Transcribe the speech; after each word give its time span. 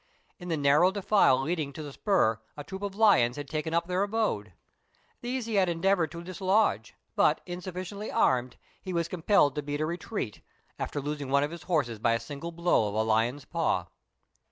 In 0.39 0.47
the 0.49 0.57
narrow 0.57 0.89
defile 0.91 1.39
leading 1.43 1.71
to 1.73 1.83
the 1.83 1.91
spur 1.93 2.41
a 2.57 2.63
troop 2.63 2.81
of 2.81 2.95
lions 2.95 3.35
had 3.37 3.47
taken 3.47 3.71
up 3.71 3.85
their 3.85 4.01
abode. 4.01 4.51
These 5.21 5.45
he 5.45 5.53
had 5.61 5.69
endeavoured 5.69 6.09
to 6.13 6.23
dislodge, 6.23 6.95
but, 7.15 7.39
insufficiently 7.45 8.11
armed, 8.11 8.57
he 8.81 8.93
was 8.93 9.07
compelled 9.07 9.53
to 9.53 9.61
beat 9.61 9.79
a 9.79 9.85
retreat, 9.85 10.41
after 10.79 10.99
losing 10.99 11.29
one 11.29 11.43
of 11.43 11.51
his 11.51 11.61
horses 11.69 11.99
by 11.99 12.13
a 12.13 12.19
single 12.19 12.51
blow 12.51 12.87
of 12.87 12.95
a 12.95 13.03
lion's 13.03 13.45
paw. 13.45 13.89